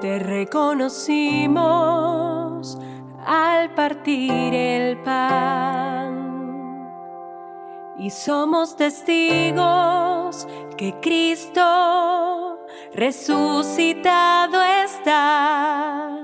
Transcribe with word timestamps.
te 0.00 0.18
reconocimos 0.18 1.58
al 3.24 3.74
partir 3.74 4.54
el 4.54 4.98
pan. 4.98 6.28
Y 7.98 8.10
somos 8.10 8.76
testigos 8.76 10.46
que 10.76 10.94
Cristo 11.00 12.58
resucitado 12.94 14.62
está. 14.62 16.22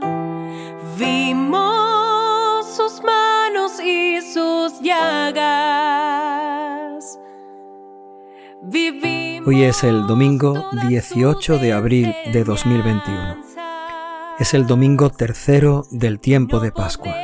Vimos 0.97 2.67
sus 2.67 3.03
manos 3.03 3.81
y 3.81 4.21
sus 4.21 4.81
llagas. 4.81 6.15
Hoy 9.47 9.63
es 9.63 9.85
el 9.85 10.07
domingo 10.07 10.65
18 10.89 11.59
de 11.59 11.73
abril 11.73 12.15
de 12.33 12.45
2021. 12.45 13.64
Es 14.37 14.53
el 14.53 14.67
domingo 14.67 15.11
tercero 15.11 15.87
del 15.93 16.19
tiempo 16.19 16.59
de 16.59 16.73
Pascua. 16.73 17.15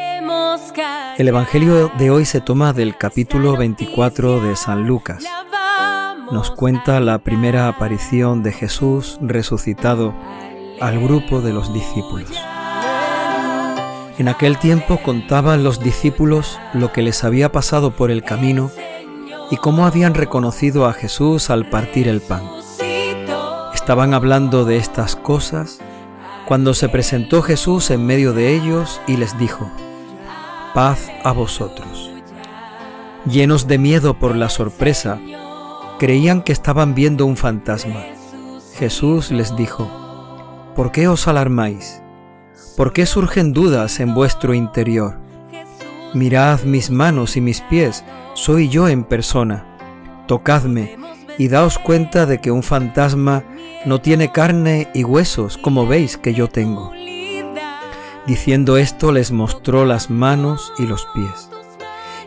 El 1.18 1.26
Evangelio 1.26 1.90
de 1.98 2.08
hoy 2.12 2.24
se 2.24 2.40
toma 2.40 2.72
del 2.72 2.96
capítulo 2.96 3.56
24 3.56 4.40
de 4.40 4.54
San 4.54 4.86
Lucas. 4.86 5.24
Nos 6.30 6.52
cuenta 6.52 7.00
la 7.00 7.18
primera 7.18 7.66
aparición 7.66 8.44
de 8.44 8.52
Jesús 8.52 9.18
resucitado 9.20 10.14
al 10.80 11.00
grupo 11.00 11.40
de 11.40 11.52
los 11.52 11.74
discípulos. 11.74 12.30
En 14.18 14.28
aquel 14.28 14.58
tiempo 14.58 15.00
contaban 15.02 15.64
los 15.64 15.80
discípulos 15.80 16.60
lo 16.74 16.92
que 16.92 17.02
les 17.02 17.24
había 17.24 17.50
pasado 17.50 17.90
por 17.90 18.12
el 18.12 18.22
camino 18.22 18.70
y 19.50 19.56
cómo 19.56 19.84
habían 19.84 20.14
reconocido 20.14 20.86
a 20.86 20.92
Jesús 20.92 21.50
al 21.50 21.68
partir 21.68 22.06
el 22.06 22.20
pan. 22.20 22.44
Estaban 23.74 24.14
hablando 24.14 24.64
de 24.64 24.76
estas 24.76 25.16
cosas 25.16 25.80
cuando 26.50 26.74
se 26.74 26.88
presentó 26.88 27.42
Jesús 27.42 27.92
en 27.92 28.04
medio 28.04 28.32
de 28.32 28.52
ellos 28.52 29.00
y 29.06 29.16
les 29.16 29.38
dijo, 29.38 29.70
paz 30.74 31.08
a 31.22 31.30
vosotros. 31.30 32.10
Llenos 33.24 33.68
de 33.68 33.78
miedo 33.78 34.18
por 34.18 34.34
la 34.34 34.48
sorpresa, 34.48 35.20
creían 36.00 36.42
que 36.42 36.50
estaban 36.50 36.96
viendo 36.96 37.24
un 37.24 37.36
fantasma. 37.36 38.04
Jesús 38.74 39.30
les 39.30 39.54
dijo, 39.54 39.88
¿por 40.74 40.90
qué 40.90 41.06
os 41.06 41.28
alarmáis? 41.28 42.02
¿Por 42.76 42.92
qué 42.92 43.06
surgen 43.06 43.52
dudas 43.52 44.00
en 44.00 44.12
vuestro 44.12 44.52
interior? 44.52 45.20
Mirad 46.14 46.62
mis 46.62 46.90
manos 46.90 47.36
y 47.36 47.40
mis 47.40 47.60
pies, 47.60 48.04
soy 48.34 48.68
yo 48.68 48.88
en 48.88 49.04
persona. 49.04 49.78
Tocadme 50.26 50.99
y 51.40 51.48
daos 51.48 51.78
cuenta 51.78 52.26
de 52.26 52.38
que 52.38 52.50
un 52.50 52.62
fantasma 52.62 53.44
no 53.86 54.02
tiene 54.02 54.30
carne 54.30 54.88
y 54.92 55.04
huesos 55.04 55.56
como 55.56 55.86
veis 55.86 56.18
que 56.18 56.34
yo 56.34 56.48
tengo. 56.48 56.92
Diciendo 58.26 58.76
esto 58.76 59.10
les 59.10 59.32
mostró 59.32 59.86
las 59.86 60.10
manos 60.10 60.70
y 60.78 60.86
los 60.86 61.06
pies. 61.14 61.48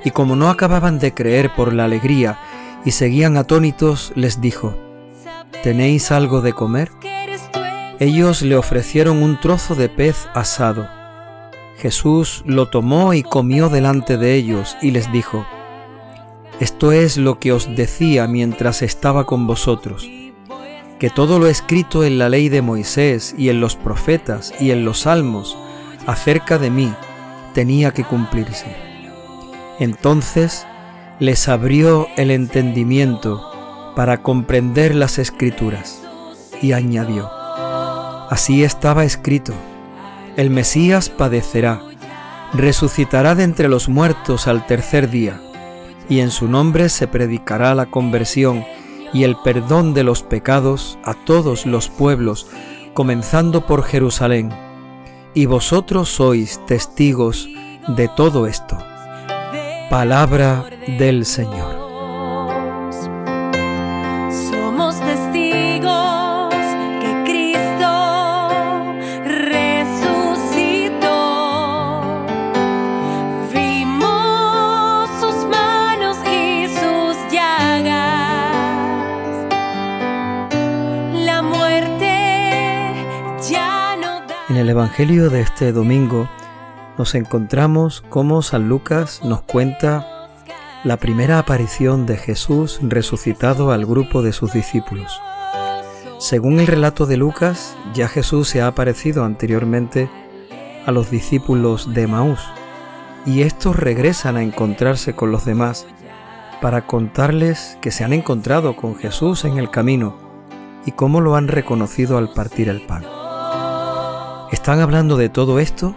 Y 0.04 0.10
como 0.10 0.36
no 0.36 0.50
acababan 0.50 0.98
de 0.98 1.14
creer 1.14 1.54
por 1.56 1.74
la 1.74 1.86
alegría 1.86 2.40
y 2.86 2.90
seguían 2.90 3.38
atónitos, 3.38 4.12
les 4.16 4.42
dijo, 4.42 4.76
¿tenéis 5.62 6.12
algo 6.12 6.42
de 6.42 6.54
comer? 6.54 6.90
Ellos 8.00 8.42
le 8.42 8.56
ofrecieron 8.56 9.22
un 9.22 9.40
trozo 9.40 9.76
de 9.76 9.90
pez 9.90 10.28
asado 10.34 10.90
Jesús 11.84 12.44
lo 12.46 12.70
tomó 12.70 13.14
y 13.14 13.24
comió 13.24 13.68
delante 13.68 14.18
de 14.18 14.36
ellos 14.36 14.78
y 14.82 14.92
les 14.92 15.12
dijo, 15.12 15.46
Esto 16.64 16.94
es 16.94 17.18
lo 17.18 17.40
que 17.40 17.52
os 17.52 17.76
decía 17.76 18.26
mientras 18.26 18.84
estaba 18.84 19.26
con 19.26 19.48
vosotros, 19.48 20.10
que 20.98 21.10
todo 21.10 21.38
lo 21.38 21.48
escrito 21.48 22.06
en 22.06 22.18
la 22.18 22.30
ley 22.30 22.48
de 22.48 22.62
Moisés 22.62 23.36
y 23.38 23.50
en 23.50 23.60
los 23.60 23.76
profetas 23.76 24.54
y 24.62 24.72
en 24.72 24.86
los 24.86 25.02
salmos 25.02 25.58
acerca 26.08 26.58
de 26.58 26.70
mí 26.70 26.94
tenía 27.54 27.92
que 27.92 28.06
cumplirse. 28.06 28.78
Entonces 29.78 30.66
les 31.20 31.50
abrió 31.50 32.08
el 32.16 32.32
entendimiento 32.32 33.92
para 33.94 34.22
comprender 34.22 34.96
las 34.96 35.20
escrituras 35.20 36.02
y 36.62 36.72
añadió, 36.72 37.30
Así 38.30 38.64
estaba 38.64 39.04
escrito 39.04 39.54
el 40.38 40.50
Mesías 40.50 41.10
padecerá, 41.10 41.82
resucitará 42.54 43.36
de 43.36 43.44
entre 43.44 43.68
los 43.68 43.90
muertos 43.90 44.48
al 44.48 44.66
tercer 44.66 45.10
día, 45.10 45.42
y 46.14 46.20
en 46.20 46.30
su 46.30 46.48
nombre 46.48 46.90
se 46.90 47.08
predicará 47.08 47.74
la 47.74 47.88
conversión 47.88 48.64
y 49.14 49.24
el 49.24 49.36
perdón 49.44 49.96
de 49.96 50.04
los 50.04 50.22
pecados 50.22 51.00
a 51.04 51.16
todos 51.16 51.66
los 51.66 51.90
pueblos, 51.90 52.46
comenzando 52.94 53.66
por 53.66 53.82
Jerusalén. 53.82 54.52
Y 55.34 55.48
vosotros 55.48 56.10
sois 56.10 56.64
testigos 56.68 57.50
de 57.88 58.10
todo 58.10 58.46
esto. 58.46 58.78
Palabra 59.90 60.66
del 61.00 61.26
Señor. 61.26 61.83
Evangelio 84.94 85.32
de 85.32 85.42
este 85.42 85.72
domingo 85.72 86.30
nos 87.00 87.16
encontramos 87.16 88.04
cómo 88.10 88.44
San 88.44 88.70
Lucas 88.70 89.22
nos 89.24 89.42
cuenta 89.42 90.30
la 90.84 90.98
primera 90.98 91.40
aparición 91.40 92.06
de 92.06 92.16
Jesús 92.16 92.78
resucitado 92.84 93.72
al 93.72 93.88
grupo 93.88 94.22
de 94.22 94.34
sus 94.34 94.54
discípulos. 94.54 95.20
Según 96.20 96.60
el 96.60 96.68
relato 96.68 97.08
de 97.08 97.18
Lucas, 97.18 97.76
ya 97.96 98.08
Jesús 98.08 98.48
se 98.48 98.62
ha 98.62 98.68
aparecido 98.68 99.26
anteriormente 99.26 100.12
a 100.86 100.92
los 100.92 101.10
discípulos 101.10 101.92
de 101.96 102.06
Maús, 102.06 102.42
y 103.26 103.42
estos 103.42 103.76
regresan 103.76 104.38
a 104.38 104.44
encontrarse 104.44 105.16
con 105.16 105.32
los 105.32 105.44
demás 105.44 105.88
para 106.62 106.86
contarles 106.86 107.80
que 107.82 107.90
se 107.90 108.04
han 108.04 108.14
encontrado 108.14 108.76
con 108.76 108.96
Jesús 108.96 109.44
en 109.44 109.58
el 109.58 109.72
camino 109.72 110.16
y 110.86 110.92
cómo 110.92 111.20
lo 111.20 111.36
han 111.36 111.48
reconocido 111.48 112.20
al 112.20 112.32
partir 112.32 112.70
el 112.70 112.86
pan. 112.86 113.23
Están 114.54 114.82
hablando 114.82 115.18
de 115.18 115.30
todo 115.30 115.58
esto 115.58 115.96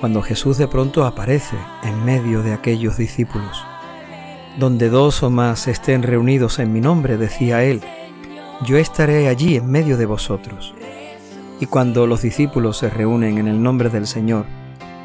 cuando 0.00 0.22
Jesús 0.22 0.56
de 0.56 0.66
pronto 0.66 1.04
aparece 1.04 1.58
en 1.82 2.02
medio 2.02 2.42
de 2.42 2.54
aquellos 2.54 2.96
discípulos. 2.96 3.62
Donde 4.58 4.88
dos 4.88 5.22
o 5.22 5.28
más 5.28 5.68
estén 5.68 6.02
reunidos 6.02 6.58
en 6.60 6.72
mi 6.72 6.80
nombre, 6.80 7.18
decía 7.18 7.62
él, 7.62 7.82
yo 8.64 8.78
estaré 8.78 9.28
allí 9.28 9.56
en 9.56 9.66
medio 9.66 9.98
de 9.98 10.06
vosotros. 10.06 10.74
Y 11.60 11.66
cuando 11.66 12.06
los 12.06 12.22
discípulos 12.22 12.78
se 12.78 12.88
reúnen 12.88 13.36
en 13.36 13.48
el 13.48 13.62
nombre 13.62 13.90
del 13.90 14.06
Señor, 14.06 14.46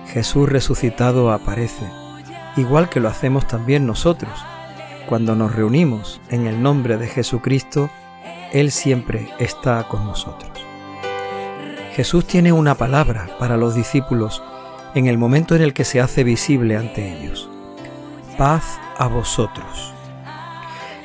Jesús 0.07 0.47
resucitado 0.47 1.33
aparece, 1.33 1.85
igual 2.55 2.87
que 2.87 3.01
lo 3.01 3.09
hacemos 3.09 3.45
también 3.45 3.85
nosotros. 3.85 4.31
Cuando 5.09 5.35
nos 5.35 5.53
reunimos 5.53 6.21
en 6.29 6.47
el 6.47 6.63
nombre 6.63 6.95
de 6.95 7.07
Jesucristo, 7.07 7.89
Él 8.53 8.71
siempre 8.71 9.27
está 9.37 9.85
con 9.89 10.05
nosotros. 10.05 10.68
Jesús 11.99 12.23
tiene 12.23 12.53
una 12.53 12.75
palabra 12.75 13.27
para 13.39 13.57
los 13.57 13.75
discípulos 13.75 14.41
en 14.95 15.07
el 15.07 15.17
momento 15.17 15.53
en 15.53 15.61
el 15.61 15.73
que 15.73 15.83
se 15.83 15.99
hace 15.99 16.23
visible 16.23 16.77
ante 16.77 17.13
ellos. 17.13 17.49
Paz 18.37 18.79
a 18.97 19.07
vosotros. 19.07 19.93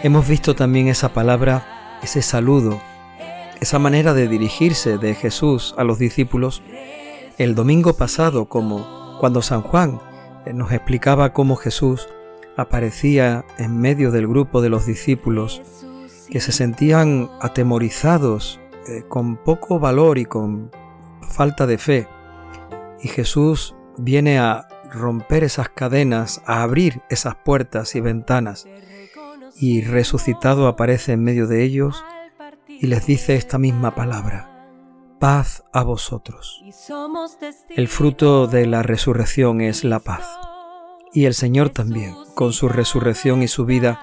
Hemos 0.04 0.28
visto 0.28 0.54
también 0.54 0.86
esa 0.86 1.12
palabra, 1.12 1.98
ese 2.00 2.22
saludo, 2.22 2.80
esa 3.60 3.80
manera 3.80 4.14
de 4.14 4.28
dirigirse 4.28 4.96
de 4.96 5.16
Jesús 5.16 5.74
a 5.76 5.82
los 5.82 5.98
discípulos 5.98 6.62
el 7.38 7.56
domingo 7.56 7.96
pasado, 7.96 8.44
como 8.44 9.16
cuando 9.18 9.42
San 9.42 9.62
Juan 9.62 10.00
eh, 10.46 10.52
nos 10.52 10.70
explicaba 10.70 11.32
cómo 11.32 11.56
Jesús 11.56 12.08
aparecía 12.56 13.44
en 13.58 13.80
medio 13.80 14.12
del 14.12 14.28
grupo 14.28 14.62
de 14.62 14.68
los 14.68 14.86
discípulos 14.86 15.60
que 16.30 16.38
se 16.38 16.52
sentían 16.52 17.32
atemorizados, 17.40 18.60
eh, 18.86 19.02
con 19.08 19.38
poco 19.38 19.80
valor 19.80 20.18
y 20.18 20.24
con 20.24 20.70
falta 21.24 21.66
de 21.66 21.78
fe. 21.78 22.08
Y 23.02 23.08
Jesús 23.08 23.74
viene 23.98 24.38
a 24.38 24.68
romper 24.90 25.44
esas 25.44 25.68
cadenas, 25.68 26.42
a 26.46 26.62
abrir 26.62 27.02
esas 27.10 27.34
puertas 27.34 27.94
y 27.94 28.00
ventanas. 28.00 28.66
Y 29.56 29.82
resucitado 29.82 30.66
aparece 30.66 31.12
en 31.12 31.22
medio 31.22 31.46
de 31.46 31.62
ellos 31.62 32.04
y 32.68 32.86
les 32.86 33.06
dice 33.06 33.36
esta 33.36 33.58
misma 33.58 33.94
palabra. 33.94 34.50
Paz 35.20 35.64
a 35.72 35.82
vosotros. 35.82 36.62
El 37.70 37.88
fruto 37.88 38.46
de 38.46 38.66
la 38.66 38.82
resurrección 38.82 39.60
es 39.60 39.84
la 39.84 40.00
paz. 40.00 40.26
Y 41.12 41.26
el 41.26 41.34
Señor 41.34 41.70
también, 41.70 42.14
con 42.34 42.52
su 42.52 42.68
resurrección 42.68 43.42
y 43.42 43.48
su 43.48 43.64
vida, 43.64 44.00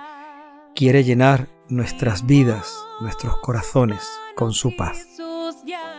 quiere 0.73 1.03
llenar 1.03 1.49
nuestras 1.67 2.25
vidas, 2.25 2.73
nuestros 3.01 3.37
corazones, 3.37 4.09
con 4.35 4.53
su 4.53 4.75
paz. 4.75 5.05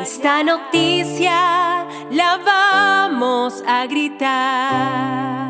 Esta 0.00 0.42
noticia 0.42 1.86
la 2.10 2.38
vamos 2.42 3.62
a 3.66 3.84
gritar. 3.84 5.47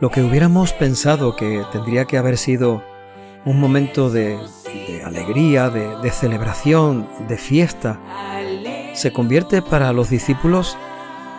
Lo 0.00 0.10
que 0.10 0.22
hubiéramos 0.22 0.72
pensado 0.72 1.36
que 1.36 1.62
tendría 1.72 2.06
que 2.06 2.16
haber 2.16 2.38
sido 2.38 2.82
un 3.44 3.60
momento 3.60 4.08
de, 4.08 4.38
alegría, 5.04 5.68
de, 5.68 6.10
celebración, 6.10 7.06
de 7.28 7.36
fiesta, 7.36 8.00
se 8.94 9.12
convierte 9.12 9.60
para 9.60 9.92
los 9.92 10.08
discípulos 10.08 10.78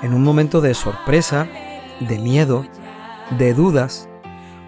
en 0.03 0.13
un 0.13 0.23
momento 0.23 0.61
de 0.61 0.75
sorpresa, 0.75 1.47
de 2.01 2.19
miedo, 2.19 2.65
de 3.37 3.55
dudas, 3.55 4.07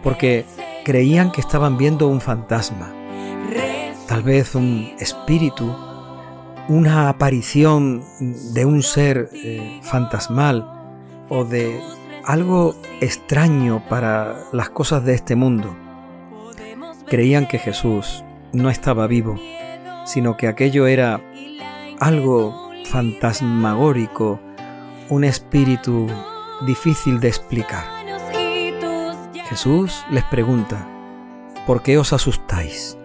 porque 0.02 0.46
creían 0.84 1.32
que 1.32 1.42
estaban 1.42 1.78
viendo 1.78 2.08
un 2.08 2.20
fantasma, 2.20 2.92
tal 4.08 4.24
vez 4.24 4.56
un 4.56 4.92
espíritu, 4.98 5.72
una 6.68 7.10
aparición 7.10 8.04
de 8.54 8.66
un 8.66 8.82
ser 8.82 9.30
eh, 9.34 9.80
fantasmal 9.84 10.68
o 11.30 11.46
de 11.46 11.80
algo 12.26 12.76
extraño 13.02 13.84
para 13.90 14.36
las 14.52 14.70
cosas 14.70 15.04
de 15.06 15.14
este 15.14 15.36
mundo. 15.36 15.76
Creían 17.08 17.48
que 17.48 17.60
Jesús 17.60 18.24
no 18.54 18.70
estaba 18.70 19.08
vivo, 19.08 19.40
sino 20.06 20.38
que 20.38 20.48
aquello 20.48 20.88
era 20.88 21.22
algo 22.00 22.72
fantasmagórico, 22.86 24.40
un 25.10 25.24
espíritu 25.24 26.08
difícil 26.66 27.20
de 27.20 27.28
explicar. 27.28 27.86
Jesús 29.50 30.04
les 30.10 30.24
pregunta, 30.26 30.88
¿por 31.68 31.84
qué 31.84 31.98
os 31.98 32.14
asustáis? 32.14 32.98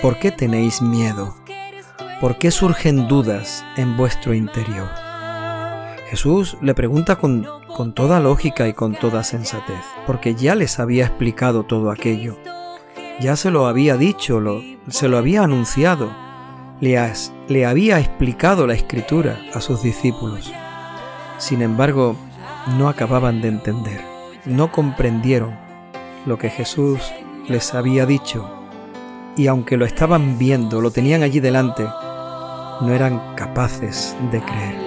¿Por 0.00 0.18
qué 0.18 0.30
tenéis 0.30 0.80
miedo? 0.80 1.34
¿Por 2.20 2.38
qué 2.38 2.50
surgen 2.50 3.08
dudas 3.08 3.64
en 3.76 3.96
vuestro 3.96 4.32
interior? 4.32 4.88
Jesús 6.08 6.56
le 6.60 6.74
pregunta 6.74 7.16
con, 7.16 7.46
toda 7.94 8.20
lógica 8.20 8.68
y 8.68 8.72
con 8.72 8.94
toda 8.94 9.24
sensatez, 9.24 9.84
porque 10.06 10.34
ya 10.34 10.54
les 10.54 10.78
había 10.78 11.06
explicado 11.06 11.64
todo 11.64 11.90
aquello. 11.90 12.36
Ya 13.20 13.36
se 13.36 13.50
lo 13.50 13.66
había 13.66 13.96
dicho, 13.96 14.40
lo, 14.40 14.62
se 14.88 15.08
lo 15.08 15.18
había 15.18 15.42
anunciado, 15.42 16.10
le, 16.80 17.00
le 17.48 17.66
había 17.66 17.98
explicado 17.98 18.66
la 18.66 18.74
escritura 18.74 19.38
a 19.54 19.60
sus 19.60 19.82
discípulos. 19.82 20.52
Sin 21.38 21.62
embargo, 21.62 22.16
no 22.78 22.88
acababan 22.88 23.40
de 23.40 23.48
entender, 23.48 24.00
no 24.44 24.70
comprendieron 24.70 25.56
lo 26.26 26.38
que 26.38 26.50
Jesús 26.50 27.00
les 27.48 27.74
había 27.74 28.06
dicho, 28.06 28.48
y 29.36 29.46
aunque 29.46 29.76
lo 29.76 29.84
estaban 29.84 30.38
viendo, 30.38 30.80
lo 30.80 30.90
tenían 30.90 31.22
allí 31.22 31.40
delante, 31.40 31.84
no 31.84 32.92
eran 32.92 33.34
capaces 33.34 34.16
de 34.30 34.40
creer. 34.40 34.81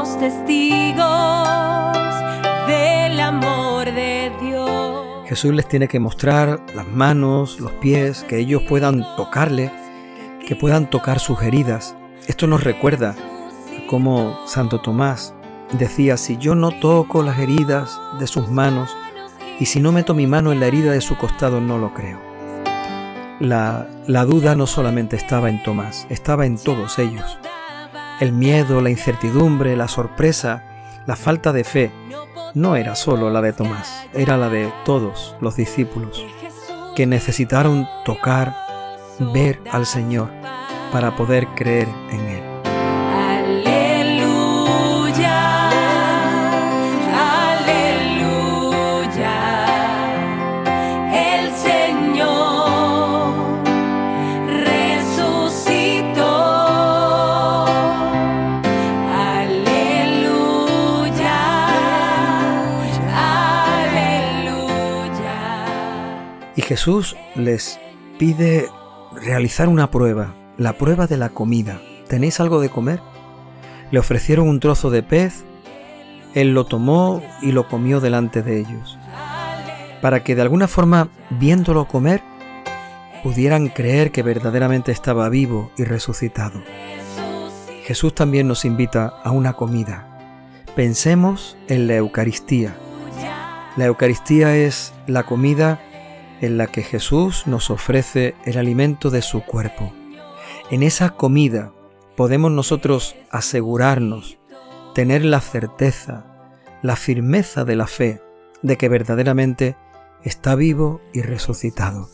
Testigos 0.00 1.04
del 2.66 3.20
amor 3.20 3.84
de 3.84 4.32
Dios. 4.40 5.28
Jesús 5.28 5.52
les 5.54 5.68
tiene 5.68 5.86
que 5.86 6.00
mostrar 6.00 6.64
las 6.74 6.86
manos, 6.86 7.60
los 7.60 7.72
pies, 7.72 8.24
que 8.26 8.38
ellos 8.38 8.62
puedan 8.66 9.04
tocarle, 9.16 9.70
que 10.46 10.56
puedan 10.56 10.88
tocar 10.88 11.20
sus 11.20 11.42
heridas. 11.42 11.94
Esto 12.26 12.46
nos 12.46 12.64
recuerda 12.64 13.14
como 13.86 14.40
Santo 14.46 14.80
Tomás 14.80 15.34
decía, 15.72 16.16
si 16.16 16.38
yo 16.38 16.54
no 16.54 16.70
toco 16.70 17.22
las 17.22 17.38
heridas 17.38 18.00
de 18.18 18.26
sus 18.26 18.48
manos 18.50 18.96
y 19.60 19.66
si 19.66 19.78
no 19.80 19.92
meto 19.92 20.14
mi 20.14 20.26
mano 20.26 20.52
en 20.52 20.60
la 20.60 20.68
herida 20.68 20.92
de 20.92 21.02
su 21.02 21.18
costado, 21.18 21.60
no 21.60 21.76
lo 21.76 21.92
creo. 21.92 22.18
La, 23.40 23.88
la 24.06 24.24
duda 24.24 24.54
no 24.54 24.66
solamente 24.66 25.16
estaba 25.16 25.50
en 25.50 25.62
Tomás, 25.62 26.06
estaba 26.08 26.46
en 26.46 26.56
todos 26.56 26.98
ellos. 26.98 27.38
El 28.22 28.30
miedo, 28.30 28.80
la 28.80 28.88
incertidumbre, 28.88 29.74
la 29.74 29.88
sorpresa, 29.88 30.62
la 31.06 31.16
falta 31.16 31.52
de 31.52 31.64
fe, 31.64 31.90
no 32.54 32.76
era 32.76 32.94
solo 32.94 33.30
la 33.30 33.42
de 33.42 33.52
Tomás, 33.52 34.06
era 34.14 34.36
la 34.36 34.48
de 34.48 34.72
todos 34.84 35.34
los 35.40 35.56
discípulos, 35.56 36.24
que 36.94 37.04
necesitaron 37.04 37.88
tocar, 38.04 38.54
ver 39.34 39.60
al 39.72 39.86
Señor 39.86 40.30
para 40.92 41.16
poder 41.16 41.48
creer 41.56 41.88
en 42.12 42.20
Él. 42.20 42.41
Y 66.56 66.62
Jesús 66.62 67.16
les 67.34 67.80
pide 68.18 68.68
realizar 69.14 69.68
una 69.68 69.90
prueba, 69.90 70.34
la 70.58 70.74
prueba 70.74 71.06
de 71.06 71.16
la 71.16 71.30
comida. 71.30 71.80
¿Tenéis 72.08 72.40
algo 72.40 72.60
de 72.60 72.68
comer? 72.68 73.00
Le 73.90 73.98
ofrecieron 73.98 74.48
un 74.48 74.60
trozo 74.60 74.90
de 74.90 75.02
pez, 75.02 75.44
él 76.34 76.54
lo 76.54 76.64
tomó 76.64 77.22
y 77.40 77.52
lo 77.52 77.68
comió 77.68 78.00
delante 78.00 78.42
de 78.42 78.58
ellos, 78.58 78.98
para 80.00 80.24
que 80.24 80.34
de 80.34 80.42
alguna 80.42 80.68
forma, 80.68 81.08
viéndolo 81.30 81.86
comer, 81.86 82.22
pudieran 83.22 83.68
creer 83.68 84.12
que 84.12 84.22
verdaderamente 84.22 84.92
estaba 84.92 85.28
vivo 85.28 85.70
y 85.76 85.84
resucitado. 85.84 86.62
Jesús 87.84 88.14
también 88.14 88.48
nos 88.48 88.64
invita 88.64 89.14
a 89.22 89.30
una 89.30 89.54
comida. 89.54 90.06
Pensemos 90.74 91.56
en 91.68 91.86
la 91.86 91.96
Eucaristía. 91.96 92.74
La 93.76 93.86
Eucaristía 93.86 94.56
es 94.56 94.92
la 95.06 95.24
comida 95.24 95.80
en 96.42 96.58
la 96.58 96.66
que 96.66 96.82
Jesús 96.82 97.46
nos 97.46 97.70
ofrece 97.70 98.34
el 98.44 98.58
alimento 98.58 99.10
de 99.10 99.22
su 99.22 99.42
cuerpo. 99.44 99.94
En 100.70 100.82
esa 100.82 101.10
comida 101.10 101.72
podemos 102.16 102.50
nosotros 102.50 103.16
asegurarnos, 103.30 104.38
tener 104.94 105.24
la 105.24 105.40
certeza, 105.40 106.26
la 106.82 106.96
firmeza 106.96 107.64
de 107.64 107.76
la 107.76 107.86
fe 107.86 108.20
de 108.60 108.76
que 108.76 108.88
verdaderamente 108.88 109.76
está 110.24 110.54
vivo 110.56 111.00
y 111.12 111.22
resucitado. 111.22 112.08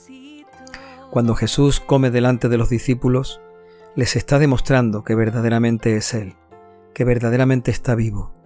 Cuando 1.10 1.34
Jesús 1.34 1.80
come 1.80 2.10
delante 2.10 2.50
de 2.50 2.58
los 2.58 2.68
discípulos, 2.68 3.40
les 3.96 4.14
está 4.14 4.38
demostrando 4.38 5.04
que 5.04 5.14
verdaderamente 5.14 5.96
es 5.96 6.12
Él, 6.12 6.36
que 6.94 7.04
verdaderamente 7.04 7.70
está 7.70 7.94
vivo. 7.94 8.37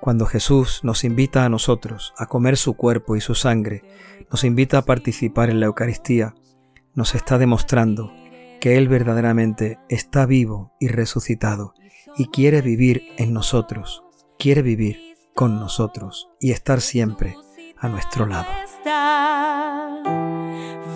Cuando 0.00 0.26
Jesús 0.26 0.80
nos 0.82 1.04
invita 1.04 1.44
a 1.44 1.48
nosotros 1.48 2.12
a 2.16 2.26
comer 2.26 2.56
su 2.56 2.74
cuerpo 2.74 3.16
y 3.16 3.20
su 3.20 3.34
sangre, 3.34 3.82
nos 4.30 4.44
invita 4.44 4.78
a 4.78 4.84
participar 4.84 5.50
en 5.50 5.60
la 5.60 5.66
Eucaristía, 5.66 6.34
nos 6.94 7.14
está 7.14 7.38
demostrando 7.38 8.12
que 8.60 8.76
Él 8.76 8.88
verdaderamente 8.88 9.78
está 9.88 10.26
vivo 10.26 10.72
y 10.80 10.88
resucitado 10.88 11.74
y 12.16 12.26
quiere 12.26 12.62
vivir 12.62 13.02
en 13.18 13.32
nosotros, 13.32 14.02
quiere 14.38 14.62
vivir 14.62 15.16
con 15.34 15.58
nosotros 15.60 16.28
y 16.40 16.52
estar 16.52 16.80
siempre 16.80 17.36
a 17.78 17.88
nuestro 17.88 18.26
lado. 18.26 18.48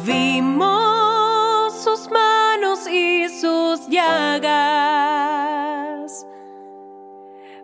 Vimos 0.07 1.75
sus 1.85 2.11
manos 2.11 2.88
y 2.88 3.28
sus 3.28 3.87
llagas. 3.88 5.11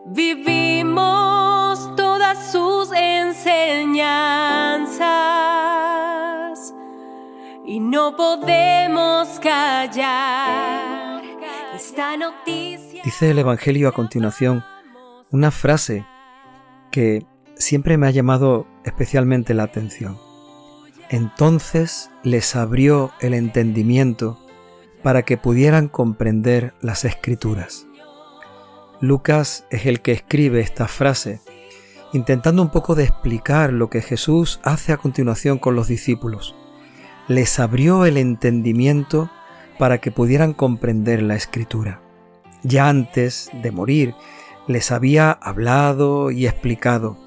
Vivimos 0.04 1.25
Dice 13.04 13.30
el 13.30 13.38
Evangelio 13.38 13.88
a 13.88 13.92
continuación 13.92 14.64
una 15.30 15.50
frase 15.50 16.06
que 16.90 17.26
siempre 17.56 17.98
me 17.98 18.06
ha 18.06 18.10
llamado 18.10 18.66
especialmente 18.84 19.52
la 19.54 19.64
atención. 19.64 20.18
Entonces 21.08 22.10
les 22.22 22.56
abrió 22.56 23.12
el 23.20 23.34
entendimiento 23.34 24.38
para 25.02 25.22
que 25.22 25.36
pudieran 25.36 25.88
comprender 25.88 26.74
las 26.80 27.04
escrituras. 27.04 27.86
Lucas 29.00 29.66
es 29.70 29.86
el 29.86 30.00
que 30.00 30.12
escribe 30.12 30.60
esta 30.60 30.88
frase, 30.88 31.40
intentando 32.12 32.62
un 32.62 32.70
poco 32.70 32.94
de 32.94 33.04
explicar 33.04 33.72
lo 33.72 33.90
que 33.90 34.02
Jesús 34.02 34.60
hace 34.62 34.92
a 34.92 34.96
continuación 34.96 35.58
con 35.58 35.74
los 35.74 35.88
discípulos. 35.88 36.54
Les 37.28 37.58
abrió 37.58 38.04
el 38.06 38.16
entendimiento 38.16 39.30
para 39.78 39.98
que 39.98 40.10
pudieran 40.10 40.52
comprender 40.52 41.22
la 41.22 41.34
escritura. 41.34 42.00
Ya 42.62 42.88
antes 42.88 43.50
de 43.62 43.70
morir 43.70 44.14
les 44.66 44.90
había 44.90 45.30
hablado 45.30 46.30
y 46.30 46.46
explicado, 46.46 47.18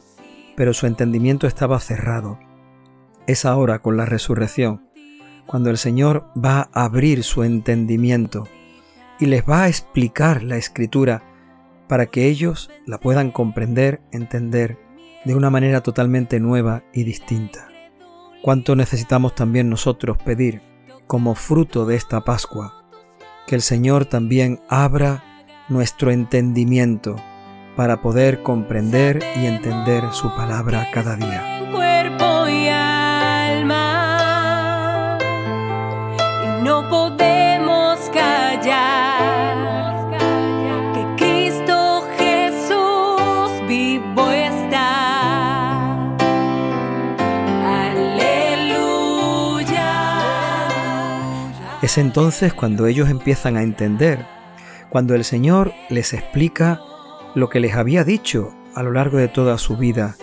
pero 0.56 0.74
su 0.74 0.88
entendimiento 0.88 1.48
estaba 1.48 1.80
cerrado. 1.80 2.40
Es 3.28 3.46
ahora 3.46 3.80
con 3.80 3.96
la 3.96 4.06
resurrección 4.06 4.90
cuando 5.50 5.72
el 5.72 5.80
Señor 5.80 6.28
va 6.38 6.70
a 6.74 6.84
abrir 6.84 7.24
su 7.24 7.44
entendimiento 7.44 8.48
y 9.20 9.26
les 9.26 9.44
va 9.44 9.64
a 9.64 9.68
explicar 9.68 10.44
la 10.44 10.58
escritura 10.58 11.24
para 11.90 12.06
que 12.06 12.28
ellos 12.28 12.70
la 12.86 13.00
puedan 13.00 13.32
comprender, 13.32 14.00
entender 14.12 14.78
de 15.26 15.36
una 15.36 15.50
manera 15.50 15.82
totalmente 15.82 16.40
nueva 16.40 16.84
y 16.94 17.04
distinta. 17.04 17.68
Cuánto 18.44 18.76
necesitamos 18.76 19.36
también 19.36 19.70
nosotros 19.70 20.18
pedir 20.18 20.62
como 21.08 21.36
fruto 21.36 21.86
de 21.86 21.96
esta 21.96 22.22
Pascua, 22.22 22.86
que 23.48 23.56
el 23.56 23.62
Señor 23.62 24.06
también 24.06 24.62
abra 24.70 25.24
nuestro 25.68 26.12
entendimiento 26.12 27.16
para 27.76 28.02
poder 28.02 28.44
comprender 28.44 29.22
y 29.36 29.48
entender 29.48 30.04
su 30.12 30.30
palabra 30.36 30.90
cada 30.94 31.16
día. 31.16 31.60
Es 37.16 37.29
entonces 52.00 52.54
cuando 52.54 52.88
ellos 52.88 53.10
empiezan 53.10 53.58
a 53.58 53.64
entender, 53.64 54.26
cuando 54.90 55.16
el 55.16 55.24
Señor 55.24 55.74
les 55.90 56.14
explica 56.14 56.82
lo 57.36 57.50
que 57.50 57.60
les 57.60 57.76
había 57.76 58.04
dicho 58.04 58.54
a 58.76 58.84
lo 58.84 58.92
largo 58.92 59.18
de 59.18 59.28
toda 59.28 59.58
su 59.58 59.78
vida 59.78 60.16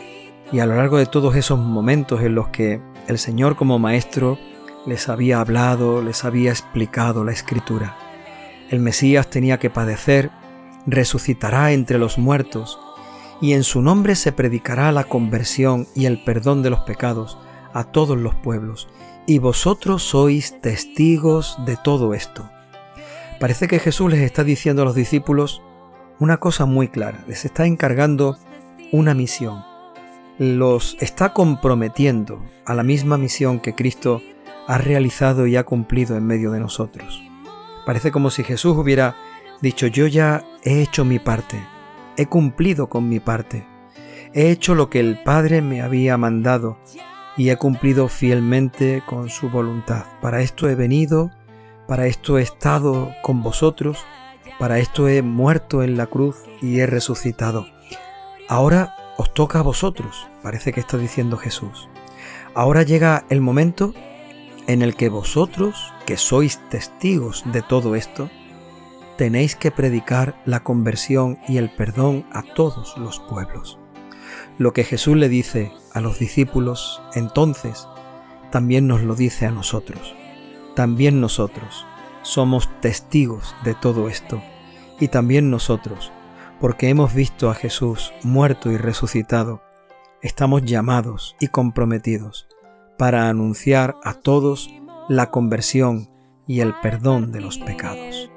y 0.52 0.60
a 0.60 0.66
lo 0.66 0.76
largo 0.76 0.98
de 0.98 1.06
todos 1.06 1.36
esos 1.36 1.58
momentos 1.58 2.22
en 2.22 2.34
los 2.34 2.48
que 2.48 2.80
el 3.08 3.18
Señor 3.18 3.56
como 3.56 3.78
Maestro 3.78 4.38
les 4.86 5.08
había 5.08 5.40
hablado, 5.40 6.02
les 6.02 6.24
había 6.24 6.50
explicado 6.50 7.24
la 7.24 7.32
escritura. 7.32 7.96
El 8.70 8.80
Mesías 8.80 9.28
tenía 9.28 9.58
que 9.58 9.70
padecer, 9.70 10.30
resucitará 10.86 11.72
entre 11.72 11.98
los 11.98 12.18
muertos, 12.18 12.78
y 13.40 13.52
en 13.52 13.64
su 13.64 13.82
nombre 13.82 14.14
se 14.14 14.32
predicará 14.32 14.90
la 14.92 15.04
conversión 15.04 15.86
y 15.94 16.06
el 16.06 16.22
perdón 16.24 16.62
de 16.62 16.70
los 16.70 16.80
pecados 16.80 17.38
a 17.74 17.84
todos 17.84 18.16
los 18.16 18.34
pueblos, 18.34 18.88
y 19.26 19.38
vosotros 19.38 20.02
sois 20.02 20.60
testigos 20.60 21.58
de 21.66 21.76
todo 21.76 22.14
esto. 22.14 22.48
Parece 23.40 23.68
que 23.68 23.78
Jesús 23.78 24.10
les 24.10 24.20
está 24.20 24.44
diciendo 24.44 24.82
a 24.82 24.84
los 24.84 24.94
discípulos 24.94 25.62
una 26.18 26.38
cosa 26.38 26.64
muy 26.64 26.88
clara, 26.88 27.24
les 27.26 27.44
está 27.44 27.66
encargando 27.66 28.38
una 28.92 29.14
misión, 29.14 29.64
los 30.38 30.96
está 31.00 31.32
comprometiendo 31.32 32.40
a 32.64 32.74
la 32.74 32.82
misma 32.82 33.18
misión 33.18 33.60
que 33.60 33.74
Cristo 33.74 34.22
ha 34.66 34.78
realizado 34.78 35.46
y 35.46 35.56
ha 35.56 35.64
cumplido 35.64 36.16
en 36.16 36.26
medio 36.26 36.50
de 36.50 36.60
nosotros. 36.60 37.22
Parece 37.84 38.10
como 38.10 38.30
si 38.30 38.44
Jesús 38.44 38.76
hubiera 38.76 39.16
dicho, 39.60 39.86
yo 39.86 40.06
ya 40.06 40.44
he 40.62 40.82
hecho 40.82 41.04
mi 41.04 41.18
parte, 41.18 41.60
he 42.16 42.26
cumplido 42.26 42.88
con 42.88 43.08
mi 43.08 43.20
parte, 43.20 43.66
he 44.32 44.50
hecho 44.50 44.74
lo 44.74 44.88
que 44.88 45.00
el 45.00 45.22
Padre 45.22 45.62
me 45.62 45.82
había 45.82 46.16
mandado 46.16 46.78
y 47.36 47.50
he 47.50 47.56
cumplido 47.56 48.08
fielmente 48.08 49.02
con 49.06 49.28
su 49.28 49.50
voluntad. 49.50 50.04
Para 50.20 50.40
esto 50.40 50.68
he 50.68 50.74
venido, 50.74 51.30
para 51.86 52.06
esto 52.06 52.38
he 52.38 52.42
estado 52.42 53.12
con 53.22 53.42
vosotros, 53.42 54.04
para 54.58 54.78
esto 54.78 55.08
he 55.08 55.22
muerto 55.22 55.82
en 55.82 55.96
la 55.96 56.06
cruz 56.06 56.36
y 56.62 56.80
he 56.80 56.86
resucitado. 56.86 57.66
Ahora 58.48 58.94
os 59.18 59.32
toca 59.34 59.60
a 59.60 59.62
vosotros, 59.62 60.28
parece 60.42 60.72
que 60.72 60.80
está 60.80 60.96
diciendo 60.98 61.36
Jesús. 61.36 61.88
Ahora 62.54 62.82
llega 62.82 63.24
el 63.28 63.40
momento 63.40 63.92
en 64.66 64.82
el 64.82 64.96
que 64.96 65.08
vosotros, 65.08 65.92
que 66.06 66.16
sois 66.16 66.60
testigos 66.70 67.44
de 67.52 67.62
todo 67.62 67.94
esto, 67.94 68.30
tenéis 69.16 69.56
que 69.56 69.70
predicar 69.70 70.40
la 70.44 70.62
conversión 70.62 71.38
y 71.48 71.58
el 71.58 71.70
perdón 71.70 72.26
a 72.32 72.42
todos 72.42 72.96
los 72.98 73.20
pueblos. 73.20 73.78
Lo 74.58 74.72
que 74.72 74.84
Jesús 74.84 75.16
le 75.16 75.28
dice 75.28 75.72
a 75.92 76.00
los 76.00 76.18
discípulos 76.18 77.02
entonces, 77.14 77.86
también 78.50 78.86
nos 78.86 79.02
lo 79.02 79.14
dice 79.14 79.46
a 79.46 79.50
nosotros. 79.50 80.14
También 80.74 81.20
nosotros 81.20 81.84
somos 82.22 82.68
testigos 82.80 83.54
de 83.64 83.74
todo 83.74 84.08
esto. 84.08 84.42
Y 84.98 85.08
también 85.08 85.50
nosotros, 85.50 86.10
porque 86.58 86.88
hemos 86.88 87.12
visto 87.12 87.50
a 87.50 87.54
Jesús 87.54 88.14
muerto 88.22 88.70
y 88.70 88.78
resucitado, 88.78 89.62
estamos 90.22 90.62
llamados 90.62 91.36
y 91.38 91.48
comprometidos 91.48 92.48
para 92.96 93.28
anunciar 93.28 93.96
a 94.02 94.14
todos 94.14 94.70
la 95.08 95.30
conversión 95.30 96.08
y 96.46 96.60
el 96.60 96.74
perdón 96.80 97.30
de 97.30 97.40
los 97.42 97.58
pecados 97.58 98.30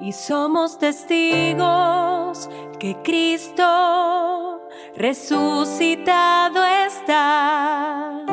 y 0.00 0.12
somos 0.12 0.78
testigos 0.78 2.48
que 2.78 2.96
Cristo 3.02 4.60
resucitado 4.96 6.64
está. 6.64 8.24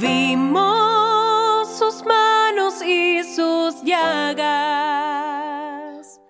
Vimos 0.00 1.68
sus 1.78 2.04
manos 2.04 2.82
y 2.82 3.22
sus 3.22 3.82
llagas. 3.84 4.42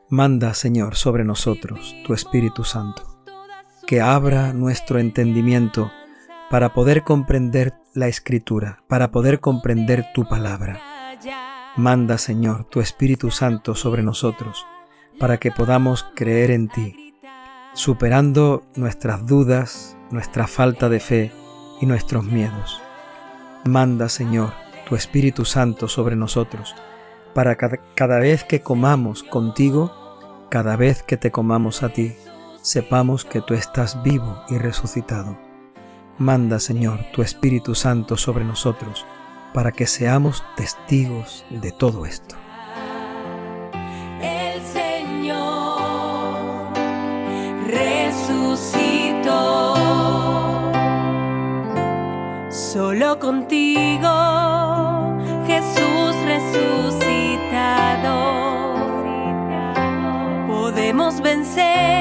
Manda, 0.08 0.54
Señor, 0.54 0.96
sobre 0.96 1.25
nosotros 1.25 1.94
tu 2.04 2.12
Espíritu 2.12 2.64
Santo, 2.64 3.02
que 3.87 4.00
abra 4.00 4.52
nuestro 4.52 4.99
entendimiento 4.99 5.92
para 6.50 6.75
poder 6.75 7.04
comprender 7.04 7.75
la 7.94 8.08
Escritura, 8.08 8.82
para 8.88 9.11
poder 9.11 9.40
comprender 9.40 10.12
tu 10.12 10.28
palabra 10.28 10.80
Manda, 11.76 12.19
Señor, 12.19 12.64
tu 12.64 12.81
Espíritu 12.81 13.31
Santo 13.31 13.75
sobre 13.75 14.02
nosotros, 14.02 14.67
para 15.19 15.38
que 15.38 15.50
podamos 15.50 16.05
creer 16.14 16.50
en 16.50 16.69
ti, 16.69 17.14
superando 17.73 18.62
nuestras 18.76 19.26
dudas, 19.26 19.97
nuestra 20.11 20.47
falta 20.47 20.91
de 20.91 21.00
fe 21.00 21.33
y 21.81 21.87
nuestros 21.87 22.25
miedos. 22.25 22.83
Manda, 23.64 24.11
Señor, 24.11 24.52
tu 24.87 24.97
Espíritu 24.97 25.47
Santo 25.47 25.88
sobre 25.88 26.14
nosotros, 26.14 26.75
para 27.33 27.57
que 27.57 27.81
cada 27.95 28.19
vez 28.19 28.45
que 28.45 28.61
comamos 28.61 29.23
contigo, 29.23 29.91
cada 30.50 30.76
vez 30.76 31.02
que 31.02 31.17
te 31.17 31.31
comamos 31.31 31.83
a 31.83 31.88
ti, 31.88 32.12
sepamos 32.61 33.25
que 33.25 33.41
tú 33.41 33.55
estás 33.55 34.02
vivo 34.02 34.43
y 34.50 34.59
resucitado. 34.59 35.38
Manda, 36.19 36.59
Señor, 36.59 37.00
tu 37.14 37.23
Espíritu 37.23 37.75
Santo 37.75 38.19
sobre 38.19 38.45
nosotros, 38.45 39.07
para 39.52 39.73
que 39.73 39.87
seamos 39.87 40.44
testigos 40.56 41.44
de 41.50 41.73
todo 41.73 42.06
esto. 42.06 42.37
El 44.21 44.62
Señor 44.62 45.82
resucitó. 47.66 49.32
Solo 52.50 53.18
contigo, 53.18 54.09
Jesús 55.47 56.16
resucitado, 56.25 57.76
podemos 60.49 61.21
vencer 61.21 61.91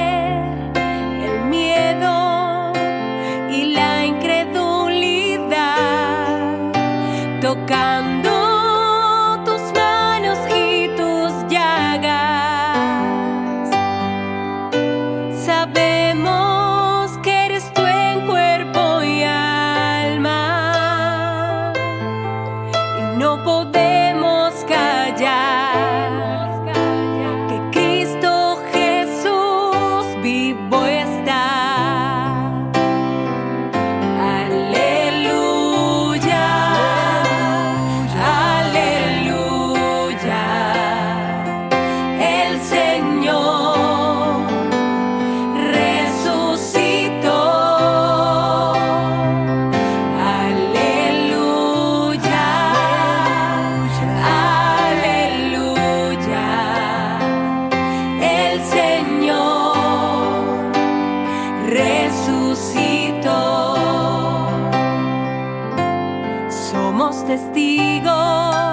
resucitó. 61.81 63.75
Somos 66.49 67.25
testigos. 67.25 68.70